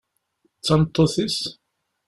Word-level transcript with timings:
D 0.57 0.61
tameṭṭut-is? 0.65 1.39